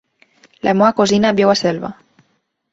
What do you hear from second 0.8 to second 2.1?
cosina viu a Selva.